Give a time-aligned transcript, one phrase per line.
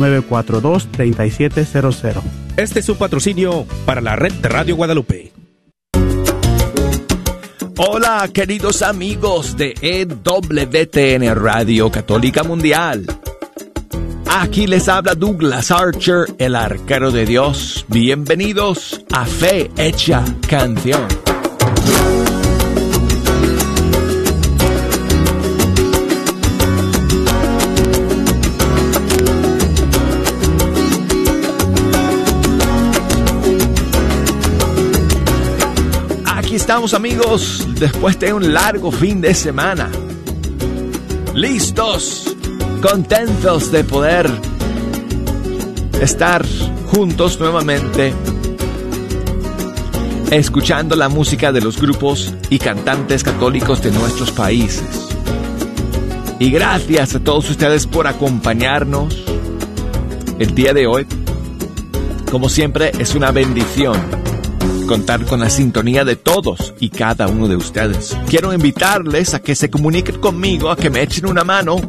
[0.00, 2.22] 942-3700.
[2.56, 5.32] Este es un patrocinio para la red de Radio Guadalupe.
[7.76, 13.06] Hola queridos amigos de EWTN Radio Católica Mundial.
[14.26, 17.86] Aquí les habla Douglas Archer, el arquero de Dios.
[17.88, 21.29] Bienvenidos a Fe Hecha Canción.
[36.56, 39.88] Estamos amigos después de un largo fin de semana.
[41.34, 42.36] Listos,
[42.82, 44.28] contentos de poder
[46.00, 46.44] estar
[46.86, 48.12] juntos nuevamente,
[50.32, 55.08] escuchando la música de los grupos y cantantes católicos de nuestros países.
[56.40, 59.22] Y gracias a todos ustedes por acompañarnos
[60.40, 61.06] el día de hoy.
[62.30, 64.19] Como siempre, es una bendición
[64.86, 68.16] contar con la sintonía de todos y cada uno de ustedes.
[68.28, 71.80] Quiero invitarles a que se comuniquen conmigo, a que me echen una mano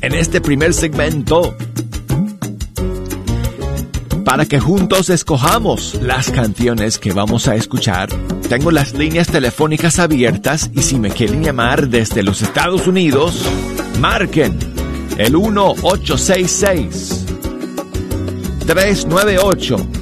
[0.00, 1.56] en este primer segmento
[4.24, 8.08] para que juntos escojamos las canciones que vamos a escuchar.
[8.48, 13.44] Tengo las líneas telefónicas abiertas y si me quieren llamar desde los Estados Unidos,
[13.98, 14.56] marquen
[15.18, 17.26] el 1866
[18.66, 19.99] 398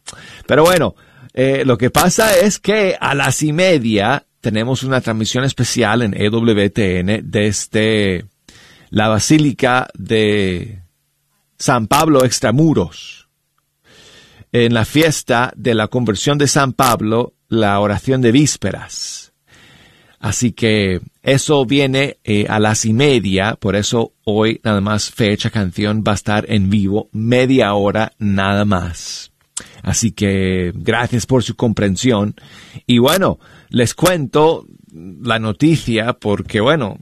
[0.47, 0.95] Pero bueno,
[1.35, 6.15] eh, lo que pasa es que a las y media tenemos una transmisión especial en
[6.17, 8.25] EWTN desde
[8.89, 10.81] la Basílica de
[11.59, 13.29] San Pablo Extramuros.
[14.51, 19.26] En la fiesta de la conversión de San Pablo, la oración de vísperas.
[20.19, 25.51] Así que eso viene eh, a las y media, por eso hoy nada más fecha
[25.51, 29.33] canción va a estar en vivo, media hora nada más.
[29.83, 32.35] Así que gracias por su comprensión.
[32.87, 33.39] Y bueno,
[33.69, 36.99] les cuento la noticia porque bueno,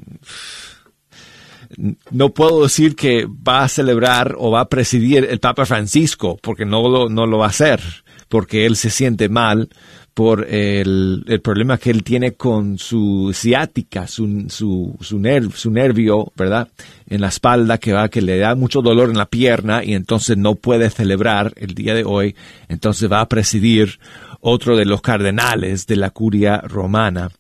[2.11, 6.65] no puedo decir que va a celebrar o va a presidir el Papa Francisco porque
[6.65, 7.81] no lo, no lo va a hacer,
[8.29, 9.69] porque él se siente mal
[10.15, 16.33] por el, el, problema que él tiene con su ciática, su, su, su, su, nervio,
[16.37, 16.69] ¿verdad?
[17.09, 20.37] En la espalda que va, que le da mucho dolor en la pierna y entonces
[20.37, 22.37] no puede celebrar el día de hoy.
[22.69, 23.99] Entonces va a presidir
[24.41, 27.31] otro de los cardenales de la curia romana.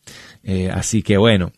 [0.42, 1.52] Eh, así que bueno,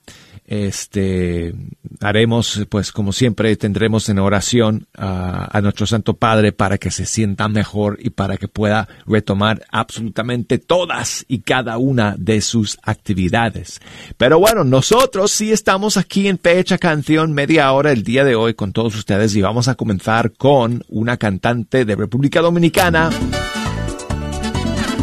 [0.46, 1.54] este,
[2.00, 7.48] haremos, pues como siempre, tendremos en oración a, nuestro Santo Padre para que se sienta
[7.48, 13.80] mejor y para que pueda retomar absolutamente todas y cada una de sus actividades.
[14.16, 18.54] Pero bueno, nosotros sí estamos aquí en Fecha Canción media hora el día de hoy
[18.54, 23.10] con todos ustedes y vamos a comenzar con una cantante de República Dominicana.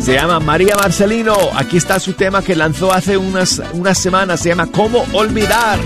[0.03, 1.33] Se llama María Marcelino.
[1.55, 4.41] Aquí está su tema que lanzó hace unas, unas semanas.
[4.41, 5.79] Se llama ¿Cómo olvidar?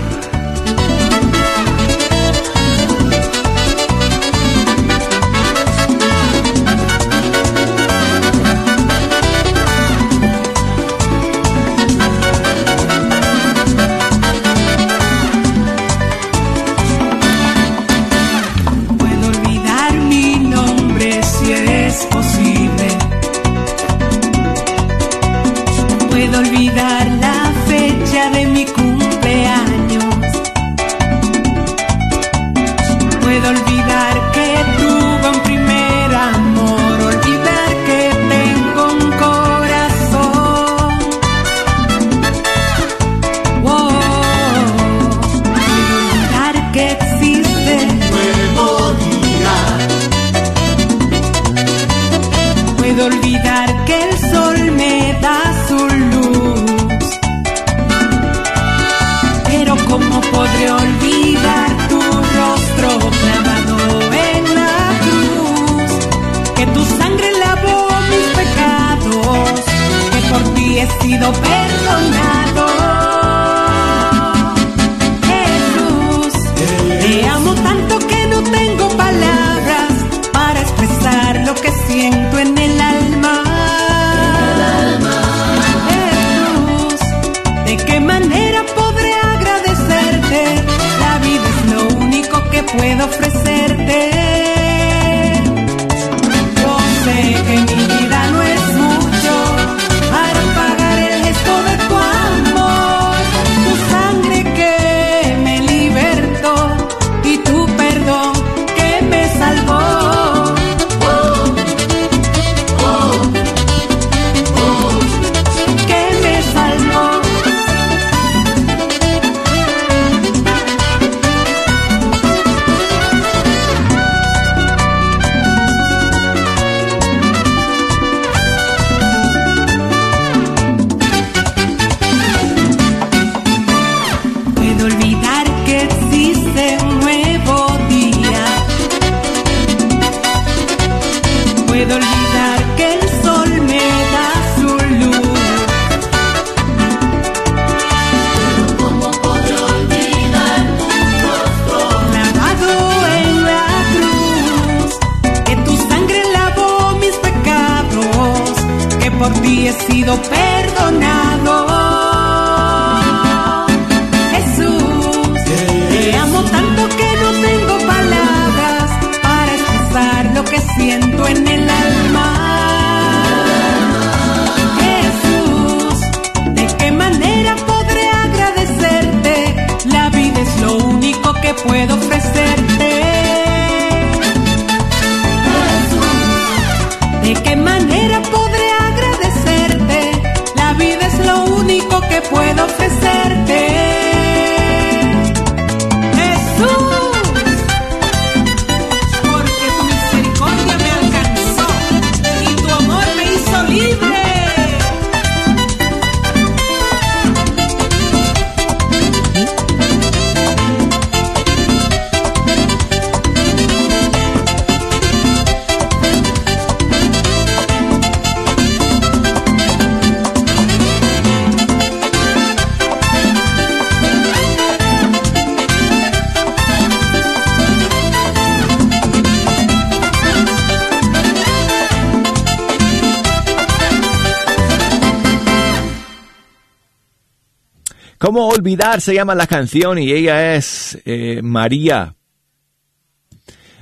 [238.38, 239.00] ¿Cómo olvidar?
[239.00, 242.14] Se llama la canción y ella es eh, María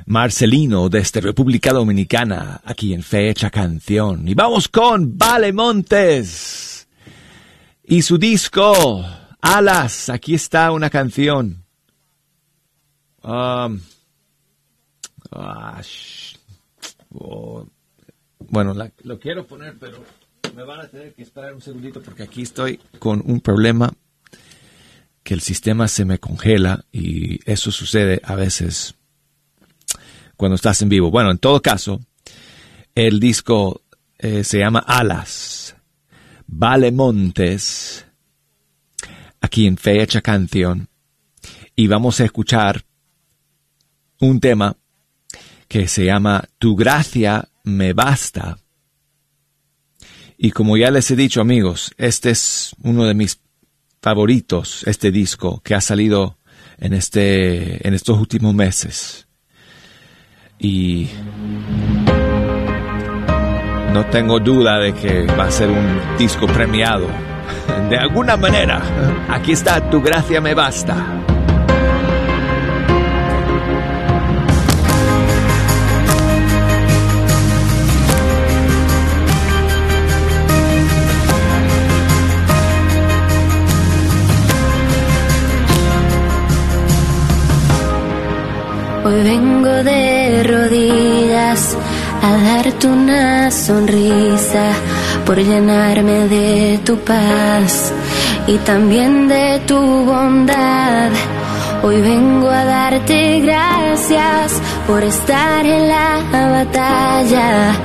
[0.07, 4.27] Marcelino desde República Dominicana, aquí en Fecha Canción.
[4.27, 6.89] Y vamos con Vale Montes
[7.85, 9.05] y su disco
[9.43, 10.09] Alas.
[10.09, 11.63] Aquí está una canción.
[13.23, 13.79] Um,
[15.33, 15.83] ah,
[17.11, 17.67] oh,
[18.39, 20.03] bueno, lo quiero poner, pero
[20.55, 23.93] me van a tener que esperar un segundito porque aquí estoy con un problema
[25.27, 28.95] que el sistema se me congela y eso sucede a veces
[30.37, 31.11] cuando estás en vivo.
[31.11, 32.01] Bueno, en todo caso,
[32.95, 33.83] el disco
[34.19, 35.75] eh, se llama Alas,
[36.47, 38.07] Vale Montes,
[39.41, 40.89] aquí en Fecha Canción,
[41.75, 42.85] y vamos a escuchar
[44.21, 44.77] un tema
[45.67, 48.59] que se llama Tu gracia me basta.
[50.39, 53.41] Y como ya les he dicho amigos, este es uno de mis
[54.07, 56.39] favoritos, este disco que ha salido
[56.79, 59.27] en, este, en estos últimos meses.
[60.61, 61.09] Y
[63.93, 67.09] no tengo duda de que va a ser un disco premiado.
[67.91, 68.81] De alguna manera,
[69.29, 71.36] aquí está, tu gracia me basta.
[89.07, 91.77] Hoy vengo de rodillas
[92.23, 94.73] a darte una sonrisa
[95.25, 97.93] por llenarme de tu paz
[98.49, 101.11] y también de tu bondad.
[101.85, 107.77] Hoy vengo a darte gracias por estar en la batalla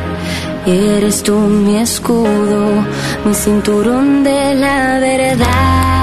[0.65, 2.83] Eres tú mi escudo,
[3.25, 6.00] mi cinturón de la verdad.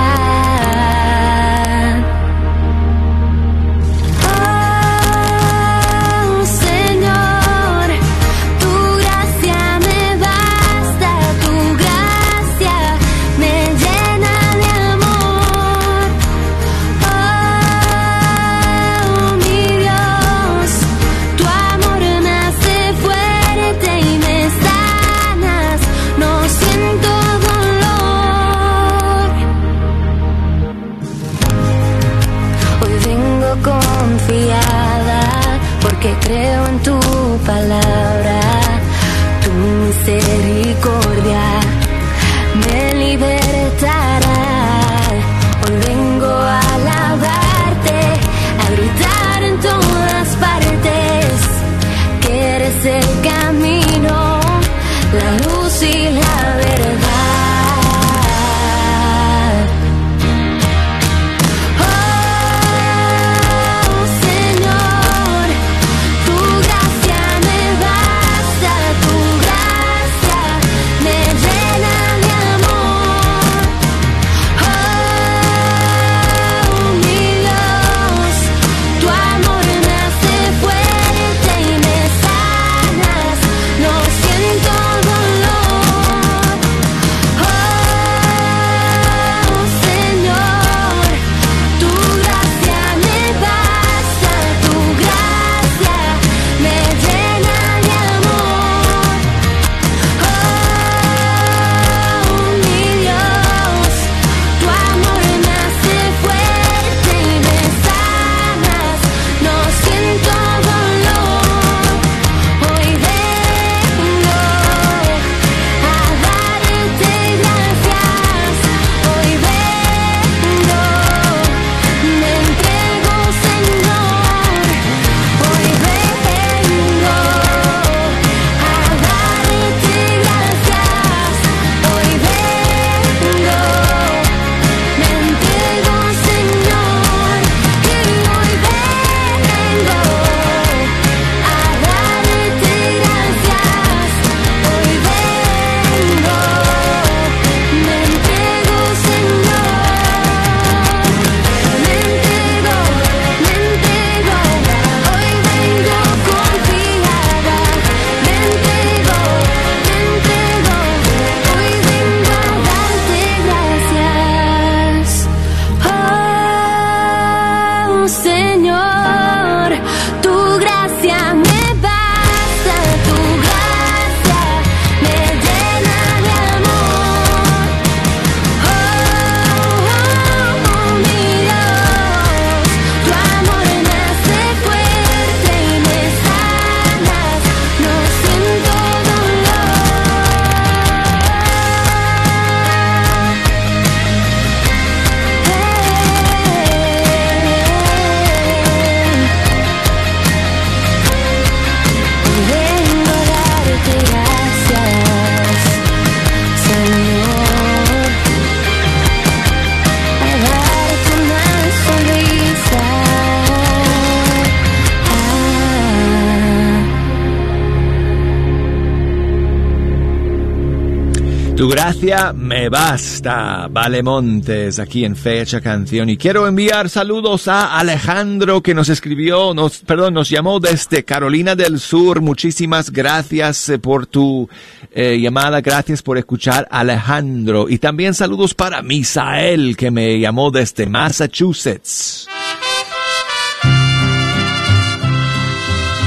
[221.69, 223.69] Gracia me basta.
[223.71, 226.09] Vale Montes, aquí en Fecha Canción.
[226.09, 231.55] Y quiero enviar saludos a Alejandro que nos escribió, nos, perdón, nos llamó desde Carolina
[231.55, 232.21] del Sur.
[232.21, 234.49] Muchísimas gracias eh, por tu
[234.93, 235.61] eh, llamada.
[235.61, 237.69] Gracias por escuchar, Alejandro.
[237.69, 242.29] Y también saludos para Misael que me llamó desde Massachusetts.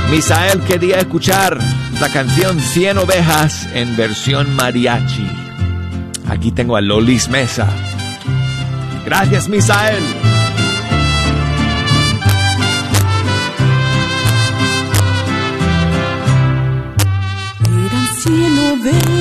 [0.10, 1.58] Misael quería escuchar
[2.02, 5.51] la canción Cien ovejas en versión mariachi.
[6.32, 7.68] Aquí tengo a Lolis Mesa.
[9.04, 10.02] Gracias, Misael.
[17.68, 19.12] Eran cien ovejas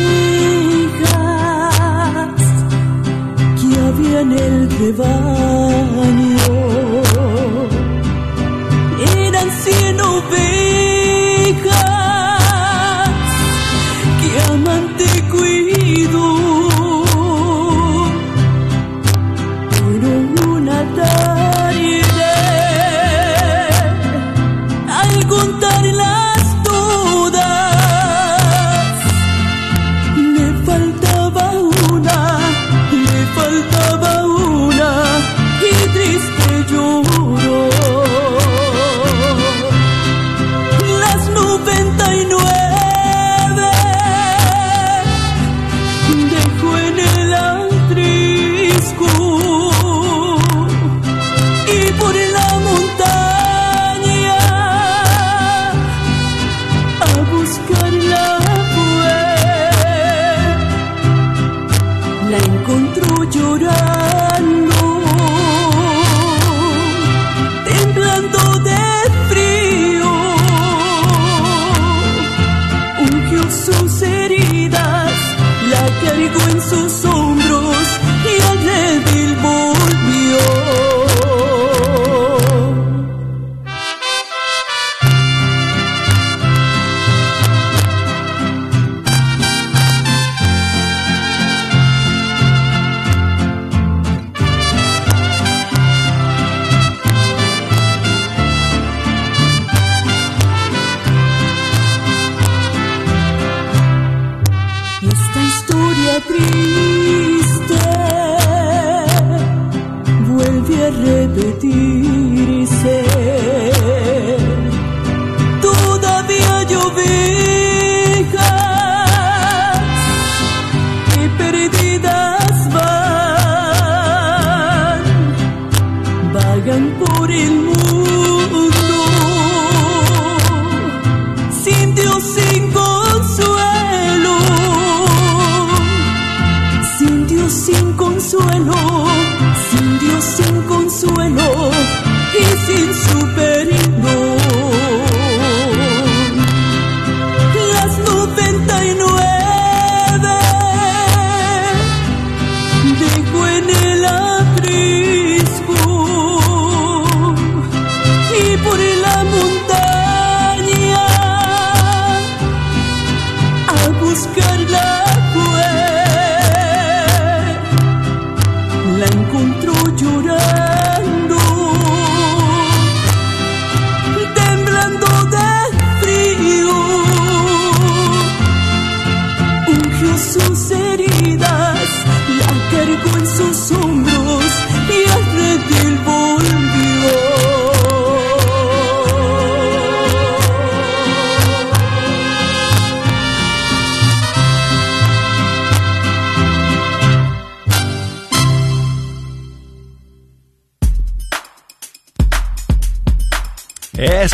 [3.60, 6.38] que había en el rebaño.
[9.26, 10.49] Eran cien ovejas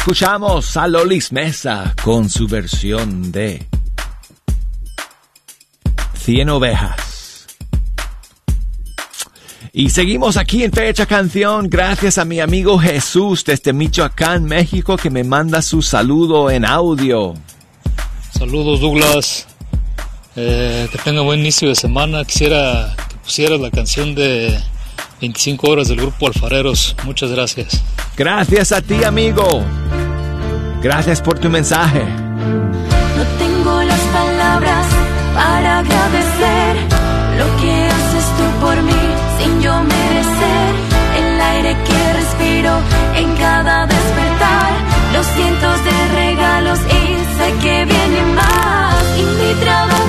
[0.06, 3.66] Escuchamos a Lolis Mesa con su versión de
[6.14, 7.48] Cien Ovejas.
[9.72, 15.10] Y seguimos aquí en Fecha Canción gracias a mi amigo Jesús desde Michoacán, México, que
[15.10, 17.34] me manda su saludo en audio.
[18.30, 19.48] Saludos Douglas,
[20.36, 22.24] eh, que tenga buen inicio de semana.
[22.24, 24.56] Quisiera que pusieras la canción de
[25.20, 26.96] 25 horas del grupo Alfareros.
[27.04, 27.82] Muchas gracias.
[28.16, 29.64] Gracias a ti, amigo.
[30.82, 32.04] Gracias por tu mensaje.
[32.04, 34.86] No tengo las palabras
[35.34, 36.76] para agradecer
[37.38, 39.04] lo que haces tú por mí
[39.38, 40.74] sin yo merecer.
[41.18, 42.78] El aire que respiro
[43.16, 44.72] en cada despertar,
[45.12, 50.05] los cientos de regalos y sé que viene más y mi trabajo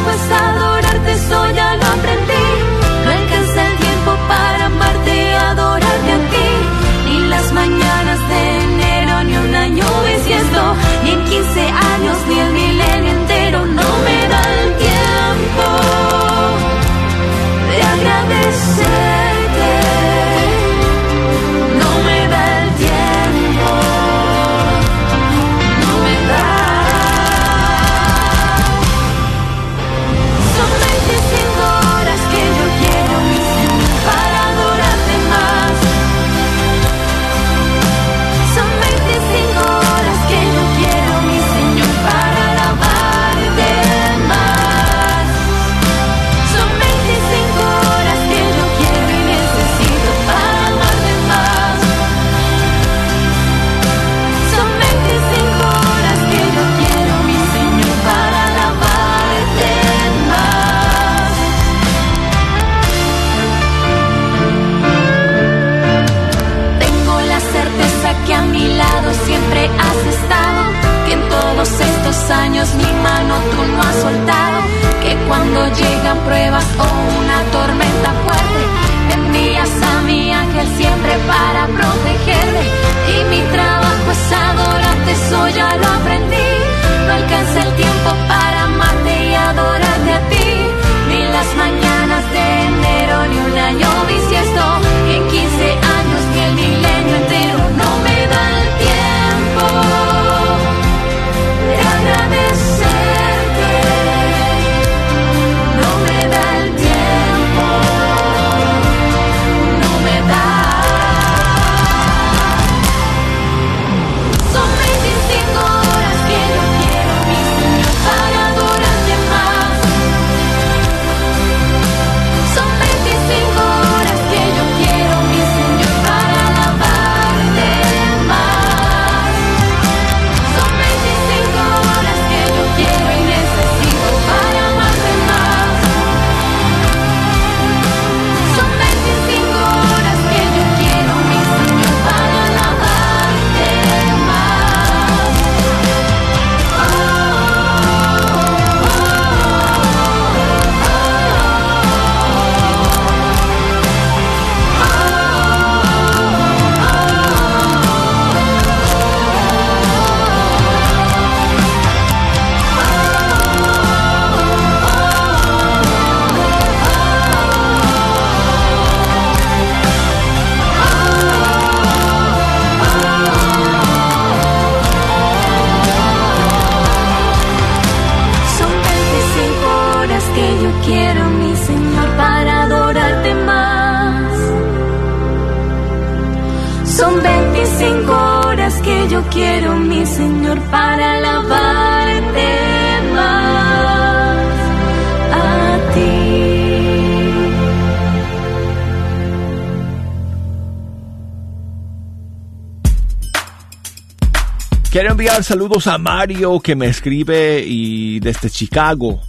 [205.41, 209.21] Saludos a Mario que me escribe y desde Chicago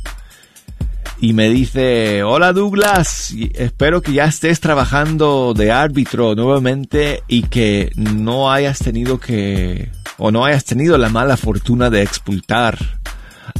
[1.21, 7.93] y me dice, hola Douglas, espero que ya estés trabajando de árbitro nuevamente y que
[7.95, 12.79] no hayas tenido que, o no hayas tenido la mala fortuna de expulsar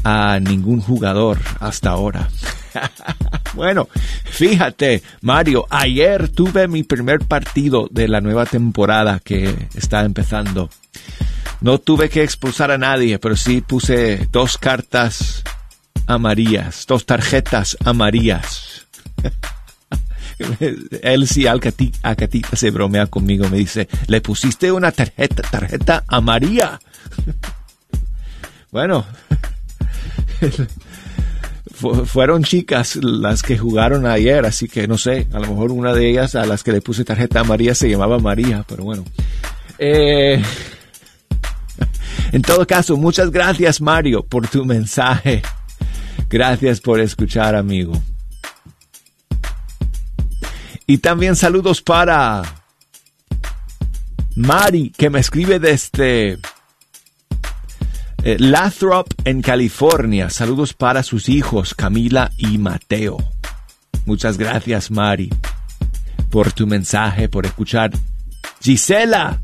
[0.03, 2.31] a ningún jugador hasta ahora.
[3.55, 3.89] bueno,
[4.25, 10.71] fíjate, Mario, ayer tuve mi primer partido de la nueva temporada que está empezando.
[11.61, 15.43] No tuve que expulsar a nadie, pero sí puse dos cartas
[16.07, 18.87] amarillas, dos tarjetas amarillas.
[21.03, 26.79] Él sí, Alcatita se bromea conmigo, me dice, le pusiste una tarjeta, tarjeta amarilla.
[28.71, 29.05] bueno,
[32.05, 36.09] fueron chicas las que jugaron ayer, así que no sé, a lo mejor una de
[36.09, 39.05] ellas a las que le puse tarjeta amarilla se llamaba María, pero bueno.
[39.79, 40.43] Eh,
[42.33, 45.43] en todo caso, muchas gracias Mario por tu mensaje.
[46.29, 47.93] Gracias por escuchar, amigo.
[50.87, 52.43] Y también saludos para
[54.37, 56.39] Mari, que me escribe desde
[58.25, 60.31] eh, Lathrop, en California.
[60.31, 63.19] Saludos para sus hijos, Camila y Mateo.
[64.07, 65.31] Muchas gracias, Mari,
[66.31, 67.91] por tu mensaje, por escuchar.
[68.61, 69.41] Gisela,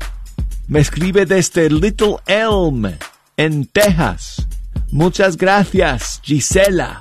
[0.67, 2.85] me escribe desde Little Elm,
[3.37, 4.47] en Texas.
[4.91, 6.99] Muchas gracias, Gisela,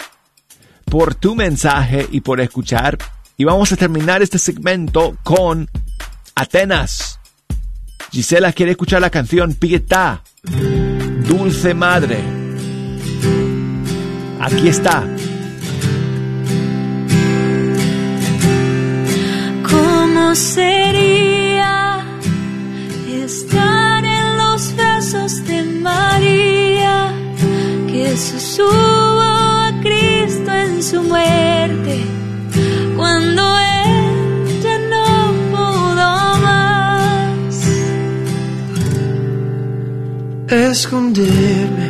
[0.85, 2.99] por tu mensaje y por escuchar.
[3.37, 5.69] Y vamos a terminar este segmento con
[6.35, 7.19] Atenas.
[8.11, 10.23] Gisela quiere escuchar la canción Pietà,
[11.27, 12.19] Dulce Madre.
[14.41, 15.05] Aquí está.
[19.69, 21.44] ¿Cómo sería
[23.25, 27.13] estar en los brazos de María?
[27.95, 32.05] que subo a Cristo en su muerte
[32.97, 35.07] cuando él ya no
[35.53, 36.11] pudo
[36.47, 37.57] más.
[40.49, 41.89] Esconderme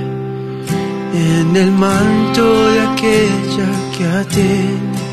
[1.15, 5.05] en el manto de aquella que atiende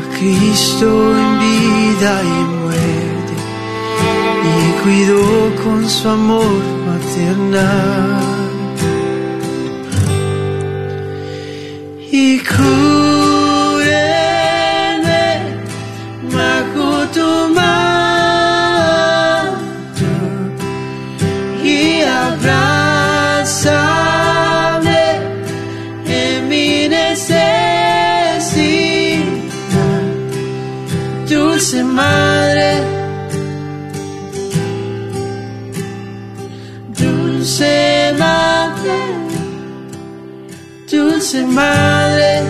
[0.00, 2.61] a Cristo en vida y muerte
[4.44, 8.32] y cuidó con su amor maternal.
[12.12, 12.38] y
[41.52, 42.42] madre,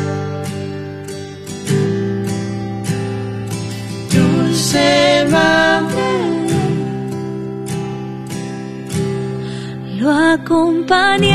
[4.11, 6.09] dulce madre.
[9.99, 11.32] Lo acompañaste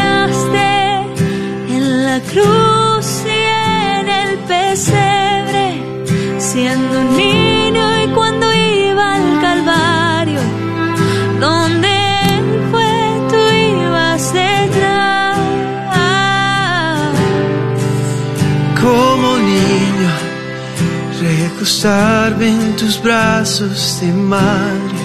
[21.78, 24.98] recostarme en tus brazos de madre,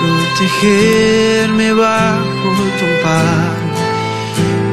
[0.00, 3.70] protegerme bajo tu amparo,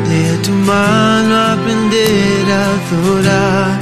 [0.09, 3.79] de tu mano aprender a adorar,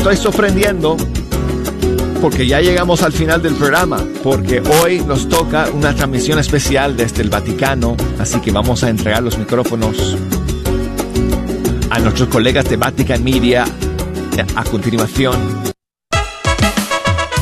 [0.00, 0.96] estoy sorprendiendo
[2.22, 7.20] porque ya llegamos al final del programa, porque hoy nos toca una transmisión especial desde
[7.20, 10.16] el Vaticano, así que vamos a entregar los micrófonos
[11.90, 13.66] a nuestros colegas de Vatican Media
[14.56, 15.69] a continuación.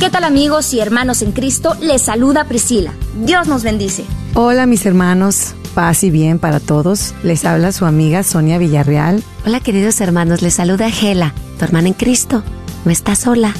[0.00, 1.76] ¿Qué tal amigos y hermanos en Cristo?
[1.82, 2.90] Les saluda Priscila.
[3.16, 4.06] Dios nos bendice.
[4.32, 7.14] Hola mis hermanos, paz y bien para todos.
[7.22, 9.22] Les habla su amiga Sonia Villarreal.
[9.44, 12.42] Hola queridos hermanos, les saluda Gela, tu hermana en Cristo.
[12.86, 13.52] No estás sola,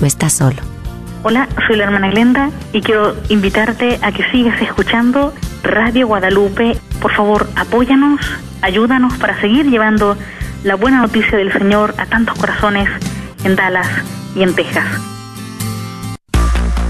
[0.00, 0.58] no estás solo.
[1.24, 5.34] Hola, soy la hermana Glenda y quiero invitarte a que sigas escuchando
[5.64, 6.78] Radio Guadalupe.
[7.02, 8.20] Por favor, apóyanos,
[8.62, 10.16] ayúdanos para seguir llevando
[10.62, 12.88] la buena noticia del Señor a tantos corazones
[13.42, 13.88] en Dallas
[14.36, 15.17] y en Texas.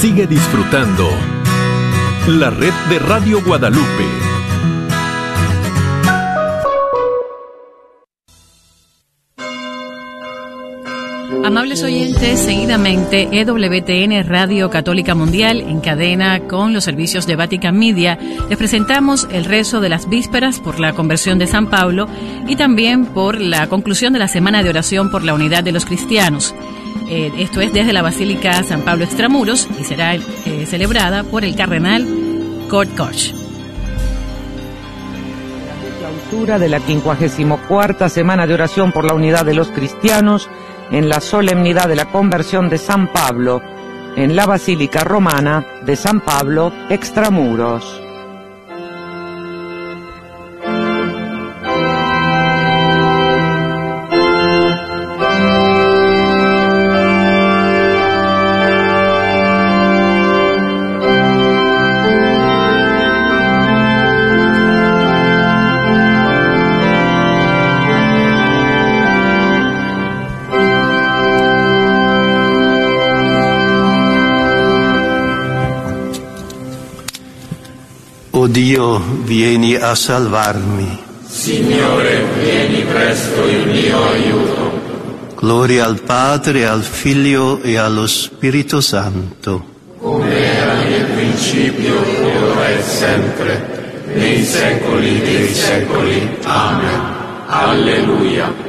[0.00, 1.10] Sigue disfrutando
[2.28, 4.04] la red de Radio Guadalupe.
[11.44, 18.20] Amables oyentes, seguidamente EWTN Radio Católica Mundial en cadena con los servicios de Vatican Media
[18.48, 22.06] les presentamos el rezo de las vísperas por la conversión de San Pablo
[22.46, 25.84] y también por la conclusión de la semana de oración por la unidad de los
[25.84, 26.54] cristianos.
[27.08, 31.54] Eh, esto es desde la Basílica San Pablo Extramuros y será eh, celebrada por el
[31.56, 32.06] cardenal
[32.68, 33.32] Kurt Koch.
[35.98, 40.48] Clausura de la 54 semana de oración por la unidad de los cristianos
[40.90, 43.60] en la solemnidad de la conversión de San Pablo
[44.16, 48.07] en la Basílica Romana de San Pablo Extramuros.
[78.78, 80.98] Dio, vieni a salvarmi.
[81.26, 85.34] Signore, vieni presto in mio aiuto.
[85.34, 89.64] Gloria al Padre, al Figlio e allo Spirito Santo.
[89.98, 96.36] Come era nel principio, ora e sempre, nei secoli dei secoli.
[96.44, 97.00] Amen.
[97.46, 98.67] Alleluia.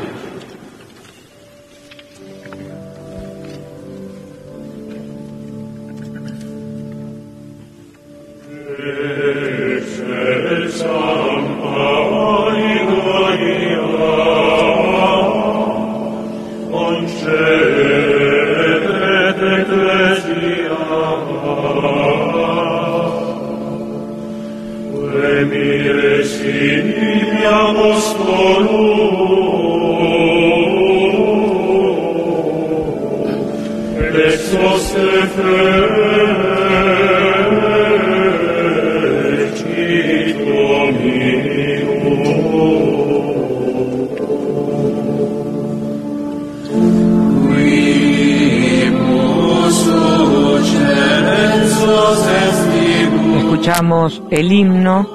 [53.38, 55.08] Escuchamos el himno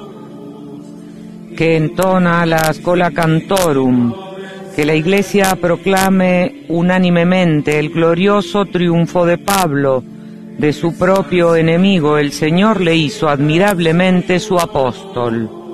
[1.55, 4.24] que entona la Scola Cantorum,
[4.75, 10.03] que la Iglesia proclame unánimemente el glorioso triunfo de Pablo,
[10.57, 15.64] de su propio enemigo, el Señor le hizo admirablemente su apóstol.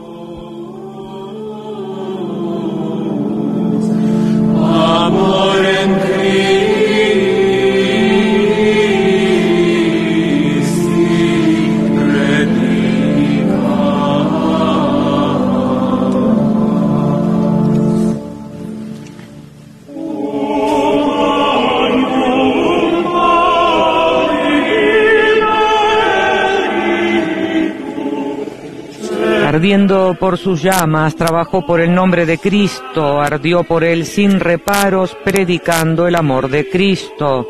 [29.71, 36.10] Por sus llamas, trabajó por el nombre de Cristo, ardió por él sin reparos, predicando
[36.10, 37.47] el amor de Cristo.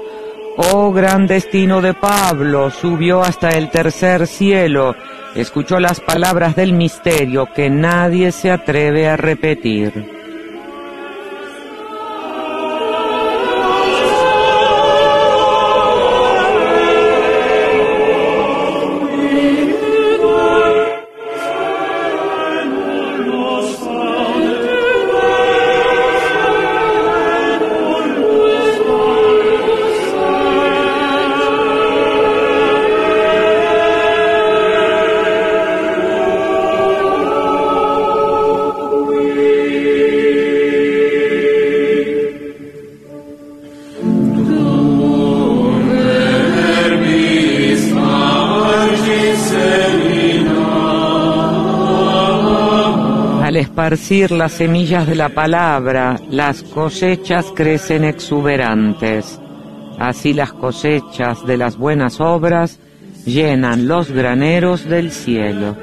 [0.58, 4.96] Oh gran destino de Pablo, subió hasta el tercer cielo,
[5.34, 10.21] escuchó las palabras del misterio que nadie se atreve a repetir.
[53.82, 59.40] Esparcir las semillas de la palabra, las cosechas crecen exuberantes.
[59.98, 62.78] Así las cosechas de las buenas obras
[63.26, 65.76] llenan los graneros del cielo.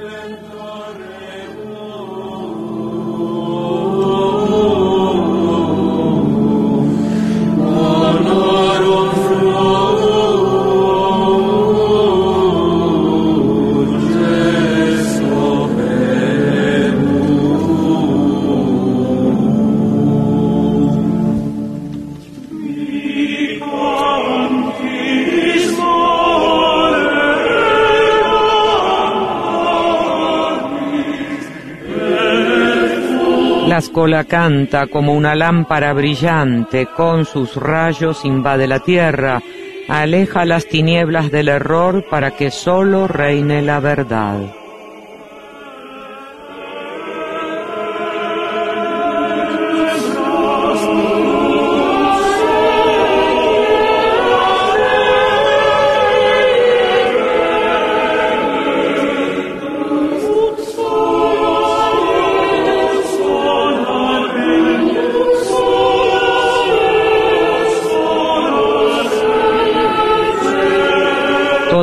[33.99, 39.43] La escola canta como una lámpara brillante, con sus rayos invade la tierra,
[39.89, 44.58] aleja las tinieblas del error para que solo reine la verdad.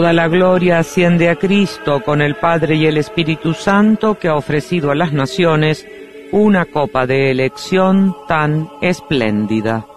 [0.05, 4.35] Toda la gloria asciende a Cristo con el Padre y el Espíritu Santo que ha
[4.35, 5.83] ofrecido a las naciones
[6.31, 9.87] una copa de elección tan espléndida.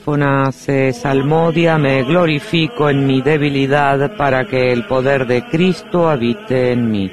[0.00, 6.08] Esta antífona se salmodia, me glorifico en mi debilidad para que el poder de Cristo
[6.08, 7.10] habite en mí.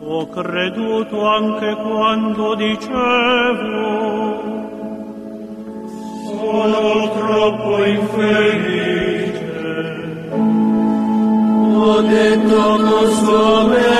[0.00, 2.96] Ho creduto anche quando dicevo
[6.24, 9.36] sono troppo infelice.
[11.80, 13.97] Ho detto con spavento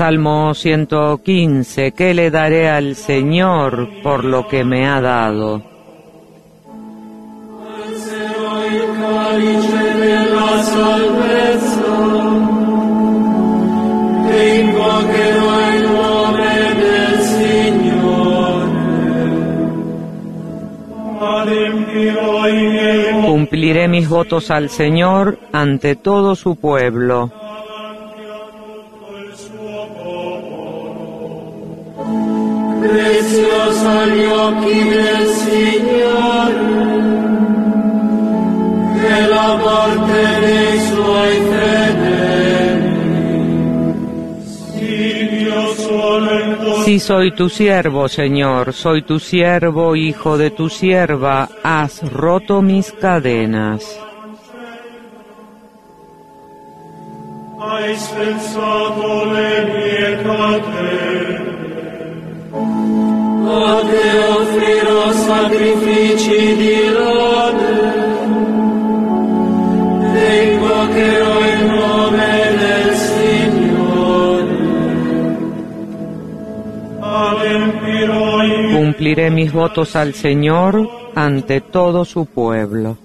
[0.00, 5.62] Salmo 115, ¿qué le daré al Señor por lo que me ha dado?
[23.26, 27.39] Cumpliré mis votos al Señor ante todo su pueblo.
[32.80, 36.54] Prezioso agli occhi del Signore,
[38.98, 42.88] che la morte dei suoi fedeli.
[46.84, 52.92] Sí, soy tu siervo, Señor, soy tu siervo, hijo de tu sierva, has roto mis
[52.92, 54.00] cadenas.
[57.60, 61.09] hai spezzato le mie catene.
[78.72, 82.98] Cumpliré mis votos al Señor ante todo su pueblo.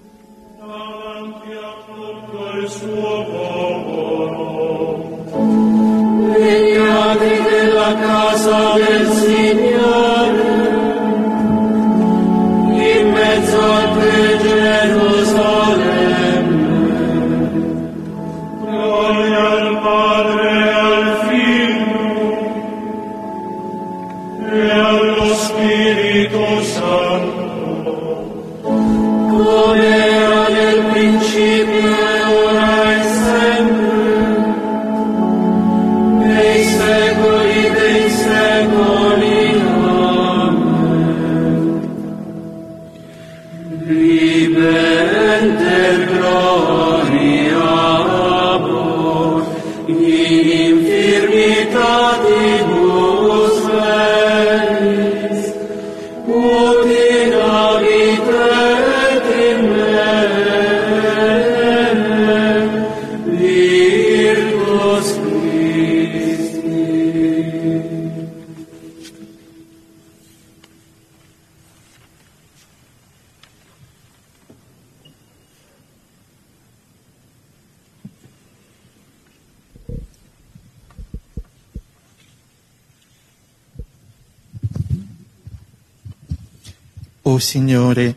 [87.46, 88.16] Signore,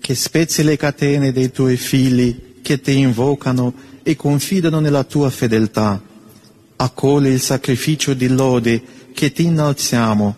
[0.00, 6.00] che spezzi le catene dei tuoi figli che ti invocano e confidano nella tua fedeltà.
[6.76, 10.36] Accogli il sacrificio di lode che ti innalziamo.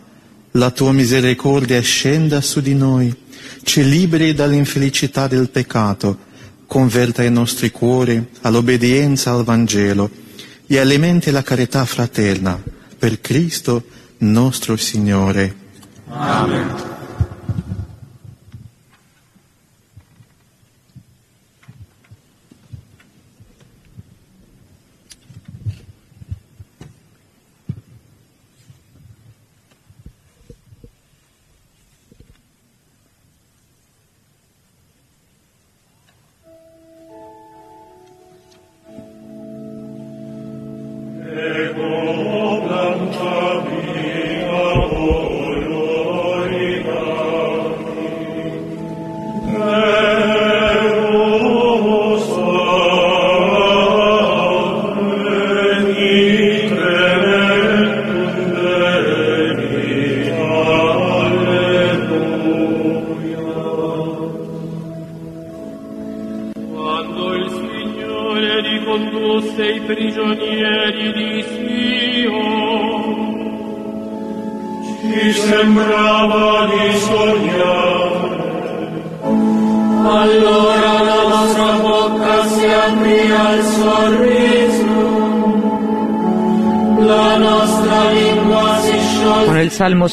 [0.53, 3.15] La tua misericordia scenda su di noi,
[3.63, 6.19] ci liberi dall'infelicità del peccato,
[6.67, 10.11] converta i nostri cuori all'obbedienza al Vangelo
[10.67, 12.61] e alimenti la carità fraterna
[12.99, 13.85] per Cristo
[14.19, 15.55] nostro Signore.
[16.09, 16.94] Amen.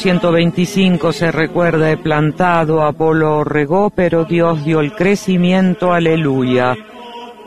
[0.02, 6.76] 125 se recuerda, he plantado, Apolo regó, pero Dios dio el crecimiento, aleluya.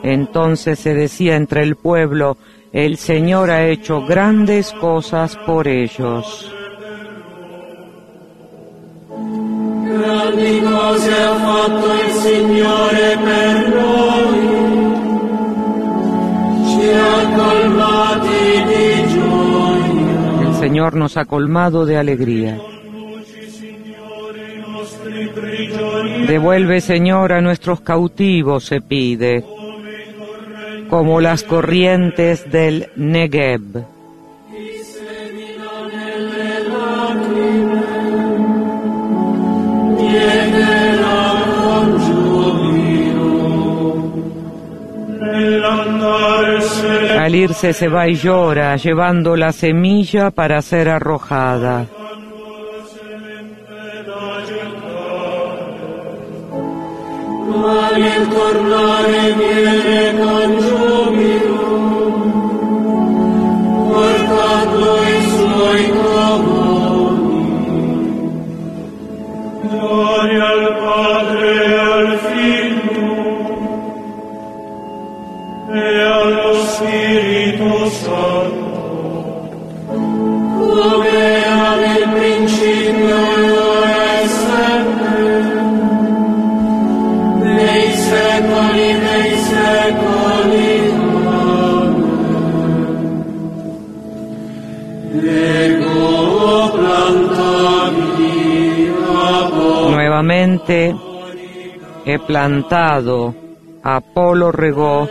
[0.02, 2.38] Entonces se decía entre el pueblo,
[2.72, 6.55] el Señor ha hecho grandes cosas por ellos.
[20.76, 22.60] Señor nos ha colmado de alegría.
[26.28, 29.42] Devuelve, Señor, a nuestros cautivos, se pide,
[30.90, 33.95] como las corrientes del Negev.
[47.26, 51.84] Al irse se va y llora, llevando la semilla para ser arrojada.
[99.90, 100.94] Nuevamente
[102.04, 103.34] he plantado,
[103.82, 105.08] Apolo regó,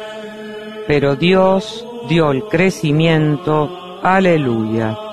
[0.87, 3.99] pero Dios dio el crecimiento.
[4.01, 5.04] Aleluya.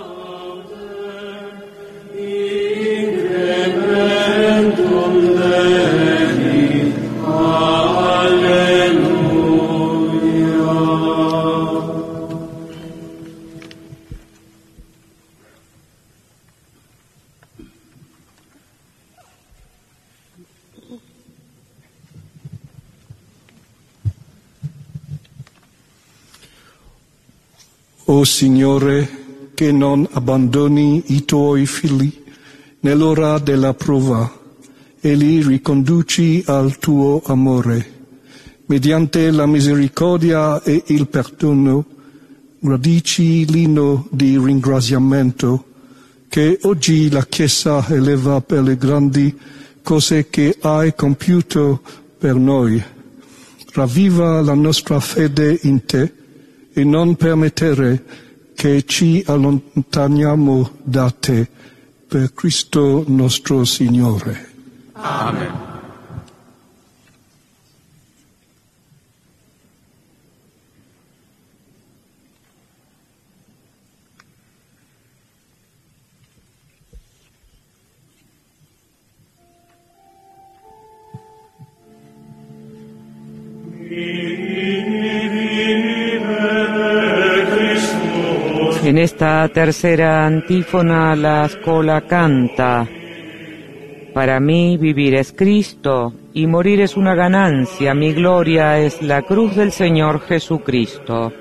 [28.24, 29.08] Signore,
[29.54, 32.22] che non abbandoni i tuoi figli
[32.80, 34.40] nell'ora della prova
[35.00, 38.00] e li riconduci al tuo amore.
[38.66, 41.84] Mediante la misericordia e il perdono,
[42.58, 45.64] gradici l'inno di ringraziamento
[46.28, 49.36] che oggi la Chiesa eleva per le grandi
[49.82, 51.82] cose che hai compiuto
[52.16, 52.82] per noi.
[53.72, 56.20] Ravviva la nostra fede in te
[56.72, 58.04] e non permettere
[58.54, 61.48] che ci allontaniamo da te
[62.06, 64.50] per Cristo nostro Signore.
[64.92, 65.71] Amen.
[89.42, 92.86] Esta tercera antífona la escola canta.
[94.14, 97.92] Para mí vivir es Cristo y morir es una ganancia.
[97.92, 101.32] Mi gloria es la cruz del Señor Jesucristo.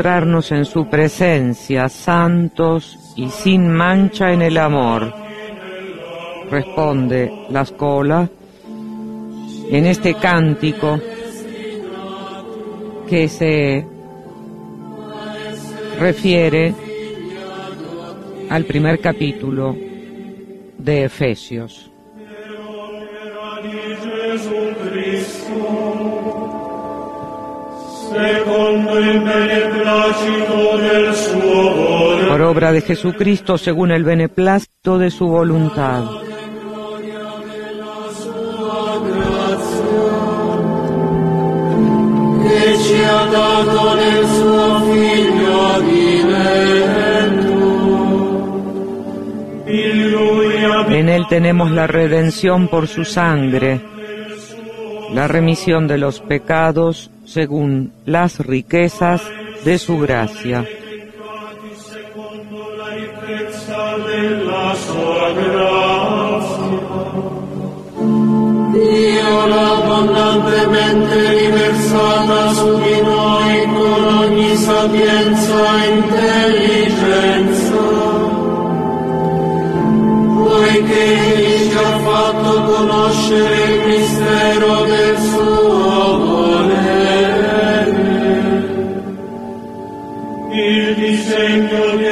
[0.00, 5.12] En su presencia, santos y sin mancha en el amor.
[6.50, 8.28] Responde la escola
[9.70, 11.00] en este cántico
[13.08, 13.84] que se
[15.98, 16.74] refiere
[18.50, 19.76] al primer capítulo
[20.78, 21.90] de Efesios.
[32.28, 36.04] Por obra de Jesucristo según el beneplácito de su voluntad.
[50.90, 53.80] En Él tenemos la redención por su sangre,
[55.12, 59.22] la remisión de los pecados según las riquezas
[59.64, 60.64] de su gracia.
[68.72, 69.48] Dio
[69.98, 77.82] abbondantemente riversata su di noi con ogni sapienza e intelligenza,
[80.44, 84.87] poiché ci ha fatto conoscere il mistero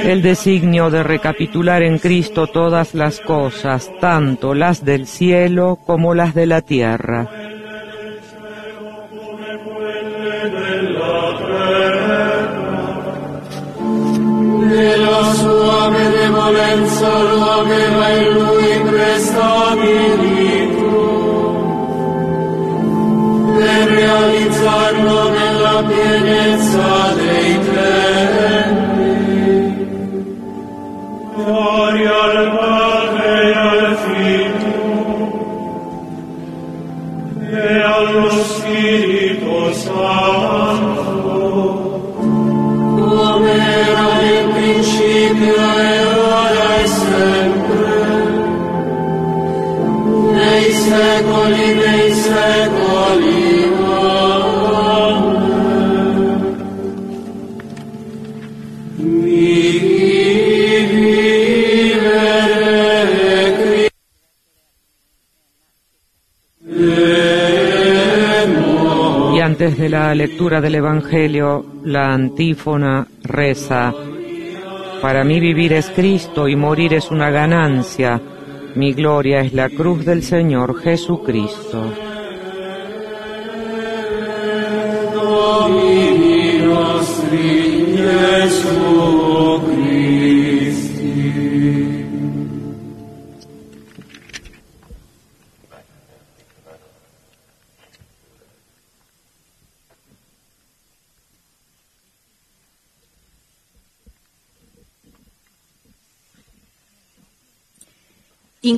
[0.06, 6.32] El designio de recapitular en Cristo todas las cosas, tanto las del cielo como las
[6.32, 7.28] de la tierra.
[14.70, 20.26] Nella sua benevolenza lo aveva in lui prestabilito
[23.58, 27.05] per realizzarlo nella pienezza
[70.16, 73.92] lectura del Evangelio, la antífona reza,
[75.00, 78.20] Para mí vivir es Cristo y morir es una ganancia.
[78.74, 82.05] Mi gloria es la cruz del Señor Jesucristo.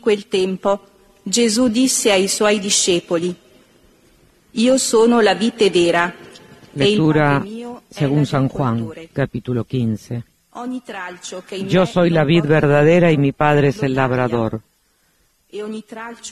[0.09, 0.81] Quel tempo
[1.23, 3.35] Gesù disse ai suoi discepoli,
[4.53, 6.17] Io sono la vite vera e
[6.73, 7.45] Lectura
[7.91, 10.25] según San Juan, capítulo 15.
[10.53, 14.63] ogni tralcio che in Yo soy la vid verdadera y mi Padre es el labrador.
[15.51, 15.63] e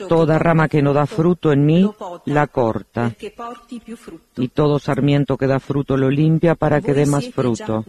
[0.08, 1.86] Toda rama que no da fruto en mí,
[2.24, 3.14] la corta,
[4.36, 7.84] y todo sarmiento que da fruto lo limpia para que dé más fruto.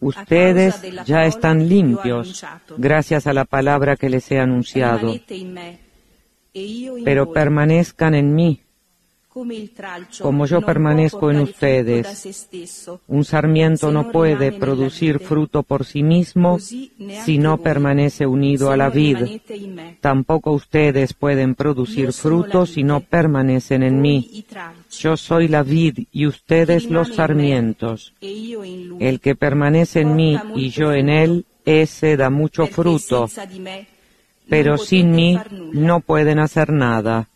[0.00, 2.44] Ustedes ya están limpios
[2.76, 5.12] gracias a la palabra que les he anunciado,
[6.54, 8.62] e pero permanezcan en mí,
[10.20, 12.50] como yo permanezco en ustedes.
[13.06, 18.76] Un sarmiento no puede producir fruto por sí mismo neanche si no permanece unido a
[18.76, 19.40] la vid.
[20.00, 24.44] Tampoco ustedes pueden producir fruto si no permanecen en mí.
[24.90, 28.14] Yo soy la vid y ustedes los sarmientos.
[28.20, 28.56] e
[29.00, 33.28] El que permanece en mí y yo en él, ese da mucho fruto,
[34.48, 35.38] pero sin mí
[35.72, 37.28] no pueden hacer nada.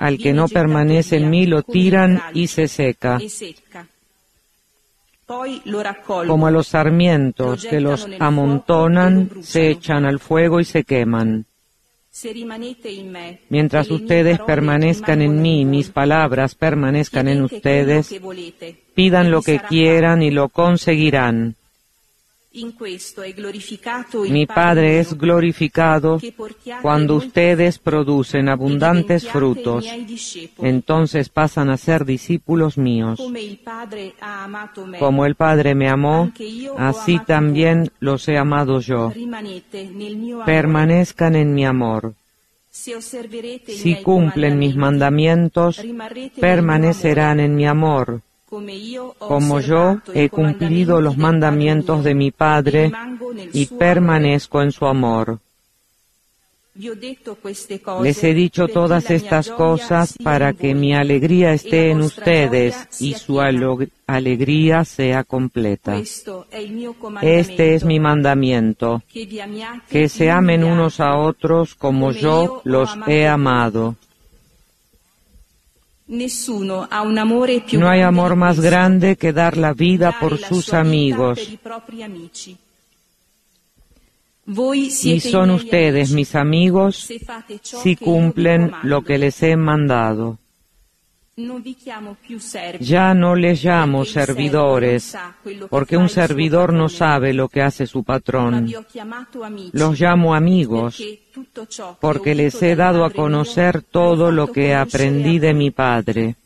[0.00, 3.18] Al que no permanece en mí lo tiran y se seca,
[6.26, 11.44] como a los sarmientos que los amontonan, se echan al fuego y se queman.
[13.50, 18.18] Mientras ustedes permanezcan en mí mis palabras permanezcan en ustedes,
[18.94, 21.56] pidan lo que quieran y lo conseguirán.
[21.56, 22.39] In questo è glorificato il
[24.28, 26.20] Mi Padre es glorificado
[26.82, 29.86] cuando ustedes producen abundantes frutos.
[30.58, 33.20] Entonces pasan a ser discípulos míos.
[34.98, 36.32] Como el Padre me amó,
[36.76, 39.12] así también los he amado yo.
[40.44, 42.14] Permanezcan en mi amor.
[42.70, 45.80] Si cumplen mis mandamientos,
[46.40, 48.22] permanecerán en mi amor,
[49.18, 52.92] como yo he cumplido los mandamientos de mi Padre
[53.52, 55.38] y permanezco en su amor.
[58.02, 63.40] Les he dicho todas estas cosas para que mi alegría esté en ustedes y su
[63.40, 66.00] alegría sea completa.
[67.20, 69.02] Este es mi mandamiento,
[69.88, 73.96] que se amen unos a otros como yo los he amado.
[76.10, 81.38] No hay amor más grande que dar la vida por sus amigos.
[85.04, 87.08] Y son ustedes mis amigos
[87.62, 90.39] si cumplen lo que les he mandado.
[92.80, 95.16] Ya no les llamo servidores,
[95.68, 98.70] porque un servidor no sabe lo que hace su patrón.
[99.72, 101.02] Los llamo amigos,
[102.00, 106.36] porque les he dado a conocer todo lo que aprendí de mi Padre.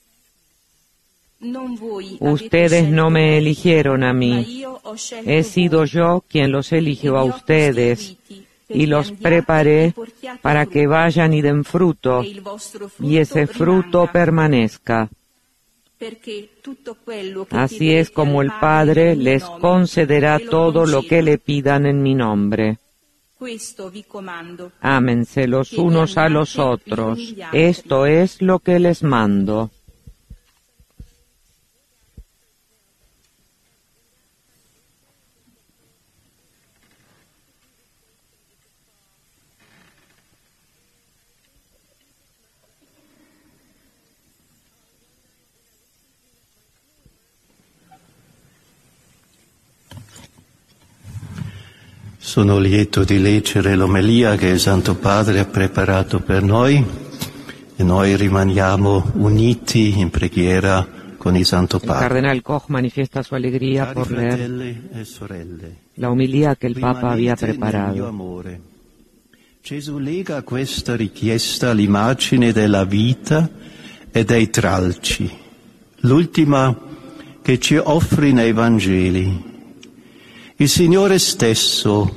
[2.21, 4.65] Ustedes no me eligieron a mí,
[5.27, 8.17] he sido yo quien los eligió a ustedes
[8.75, 9.95] y los preparé
[10.43, 12.23] para que vayan y den fruto
[13.01, 15.09] y ese fruto permanezca.
[17.51, 22.79] Así es como el Padre les concederá todo lo que le pidan en mi nombre.
[24.81, 27.35] Ámense los unos a los otros.
[27.53, 29.71] Esto es lo que les mando.
[52.27, 56.83] Sono lieto di leggere l'omelia che il Santo Padre ha preparato per noi
[57.77, 62.09] e noi rimaniamo uniti in preghiera con il Santo Padre.
[62.09, 66.79] cardenal Koch manifiesta su alegría Cari por leer fratelli e sorelle, la homilía que el
[66.79, 68.07] Papa preparado.
[68.07, 68.61] amore.
[69.63, 73.49] Gesù lega questa richiesta l'immagine della vita
[74.11, 75.31] e dei tralci,
[76.01, 76.75] l'ultima
[77.43, 79.53] che ci offri nei Vangeli.
[80.57, 82.11] Il Signore stesso.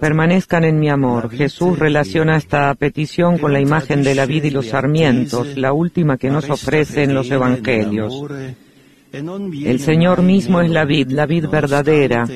[0.00, 1.30] Permanezcan en mi amor.
[1.30, 6.18] Jesús relaciona esta petición con la imagen de la vida y los sarmientos, la última
[6.18, 8.12] que nos ofrece en los Evangelios.
[9.12, 12.26] El Señor mismo es la vid, la vid verdadera,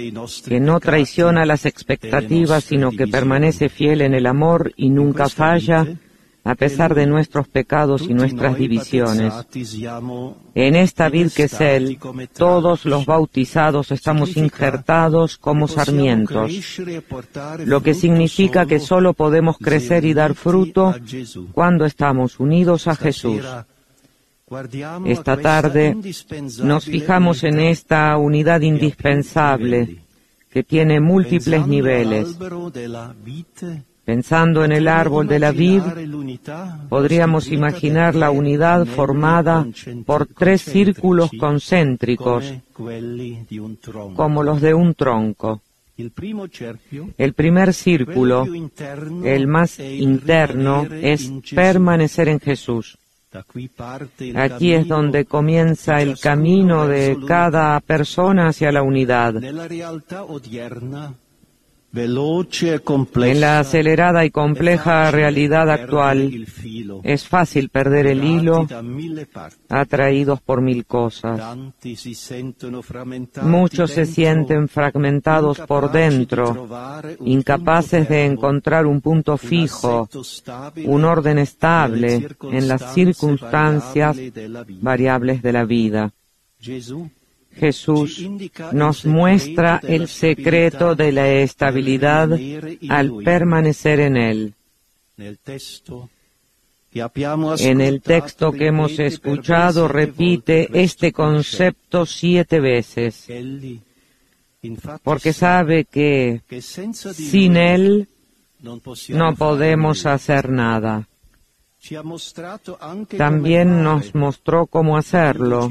[0.46, 5.84] que no traiciona las expectativas, sino que permanece fiel en el amor y nunca falla,
[6.44, 9.32] a pesar de nuestros pecados y nuestras divisiones.
[10.54, 11.98] En esta vid que es Él,
[12.36, 16.50] todos los bautizados estamos injertados como sarmientos,
[17.64, 20.94] lo que significa que solo podemos crecer y dar fruto
[21.52, 23.44] cuando estamos unidos a Jesús.
[25.04, 25.96] Esta tarde
[26.62, 29.98] nos fijamos en esta unidad indispensable
[30.50, 32.36] que tiene múltiples niveles.
[34.10, 35.82] Pensando en el árbol de la vid,
[36.88, 39.64] podríamos imaginar la unidad formada
[40.04, 42.52] por tres círculos concéntricos,
[44.16, 45.60] como los de un tronco.
[45.96, 48.48] El primer círculo,
[49.24, 52.98] el más interno, es permanecer en Jesús.
[54.34, 59.34] Aquí es donde comienza el camino de cada persona hacia la unidad.
[61.92, 66.46] En la acelerada y compleja realidad actual
[67.02, 68.66] es fácil perder el hilo
[69.68, 71.56] atraídos por mil cosas.
[73.42, 76.68] Muchos se sienten fragmentados por dentro,
[77.24, 80.08] incapaces de encontrar un punto fijo,
[80.84, 84.16] un orden estable en las circunstancias
[84.80, 86.12] variables de la vida.
[87.60, 88.26] Jesús
[88.72, 92.30] nos muestra el secreto de la estabilidad
[92.88, 94.54] al permanecer en Él.
[97.58, 103.28] En el texto que hemos escuchado repite este concepto siete veces,
[105.02, 108.08] porque sabe que sin Él
[108.62, 111.06] no podemos hacer nada.
[113.16, 115.68] También nos mostró cómo hacerlo,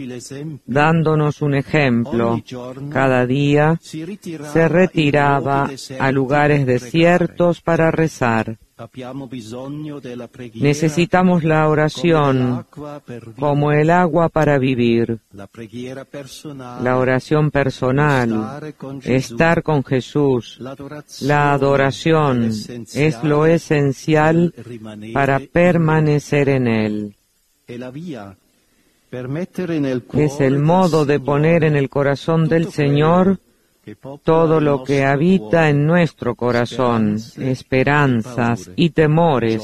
[0.65, 2.41] dándonos un ejemplo.
[2.89, 8.57] Cada día se retiraba a lugares desiertos para rezar.
[10.55, 12.65] Necesitamos la oración
[13.37, 15.19] como el agua para vivir,
[16.81, 18.73] la oración personal,
[19.03, 20.59] estar con Jesús,
[21.21, 22.51] la adoración
[22.93, 24.53] es lo esencial
[25.13, 27.15] para permanecer en Él.
[30.13, 33.39] Es el modo de poner en el corazón del Señor
[34.23, 39.63] todo lo que habita en nuestro corazón, esperanzas y temores,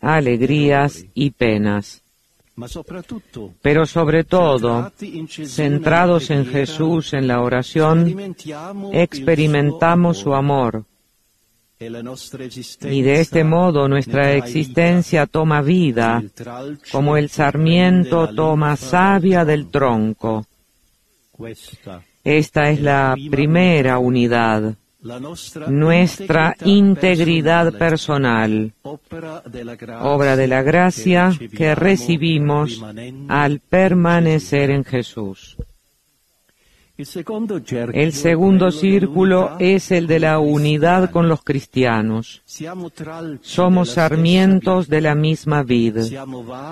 [0.00, 2.02] alegrías y penas.
[3.62, 4.92] Pero sobre todo,
[5.46, 8.34] centrados en Jesús en la oración,
[8.92, 10.84] experimentamos su amor.
[11.80, 16.22] Y de este modo nuestra existencia toma vida,
[16.92, 20.46] como el sarmiento toma savia del tronco.
[22.24, 24.74] Esta es la primera unidad,
[25.68, 28.72] nuestra integridad personal,
[30.00, 32.80] obra de la gracia que recibimos
[33.28, 35.56] al permanecer en Jesús.
[36.98, 42.42] El segundo círculo es el de la unidad con los cristianos.
[43.40, 45.96] Somos sarmientos de la misma vid.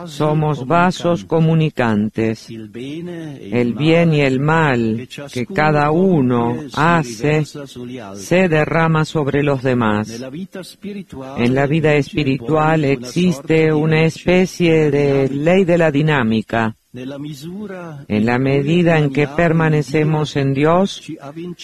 [0.04, 2.50] Somos vasos comunicantes.
[2.50, 10.22] El bien y el mal que cada uno hace se derrama sobre los demás.
[11.38, 18.98] En la vida espiritual existe una especie de ley de la dinámica en la medida
[18.98, 21.02] en que permanecemos en Dios,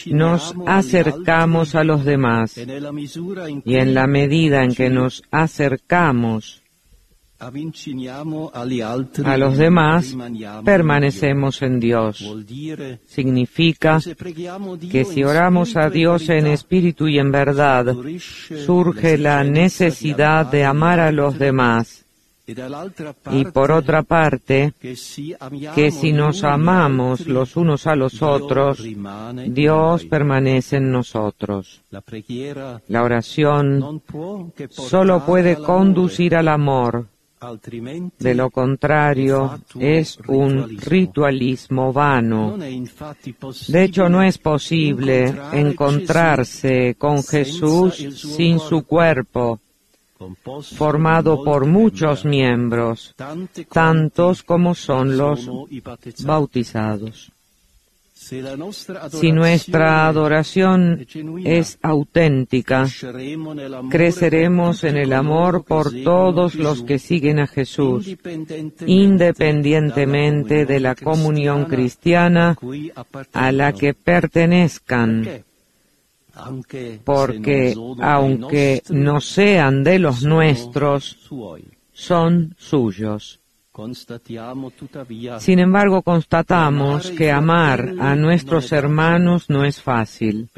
[0.07, 2.57] nos acercamos a los demás.
[2.57, 6.63] Y en la medida en que nos acercamos
[7.39, 10.17] a los demás,
[10.65, 12.25] permanecemos en Dios.
[13.07, 13.99] Significa
[14.91, 17.95] que si oramos a Dios en espíritu y en verdad,
[18.65, 22.06] surge la necesidad de amar a los demás
[22.47, 28.83] y por otra parte, que si nos amamos los unos a los otros,
[29.49, 31.83] Dios permanece en nosotros.
[32.89, 34.03] La oración
[34.71, 37.07] solo puede conducir al amor.
[38.19, 42.57] De lo contrario, es un ritualismo vano.
[42.57, 49.61] De hecho, no es posible encontrarse con Jesús sin su cuerpo
[50.77, 53.15] formado por muchos miembros,
[53.71, 55.49] tantos como son los
[56.25, 57.33] bautizados.
[58.19, 61.07] Si nuestra adoración
[61.45, 62.87] es auténtica,
[63.91, 68.17] creceremos en el amor por todos los que siguen a Jesús,
[68.87, 72.57] independientemente de la comunión cristiana
[73.33, 75.45] a la que pertenezcan
[77.05, 81.31] porque aunque no sean de los nuestros,
[81.93, 83.41] son suyos.
[85.39, 90.49] Sin embargo, constatamos que amar a nuestros hermanos no es fácil,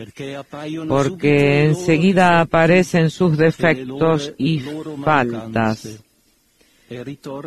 [0.89, 4.61] porque enseguida aparecen sus defectos y
[5.03, 5.99] faltas,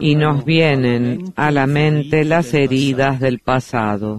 [0.02, 4.10] y nos vienen a la mente las heridas del pasado.